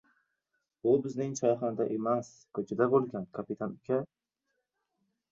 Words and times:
Bu 0.85 0.93
bizning 1.01 1.33
choyxonada 1.39 1.85
emas, 1.95 2.31
ko‘chada 2.59 2.87
bo‘lgan, 2.93 3.27
kapitan 3.39 3.75
uka. 3.75 3.99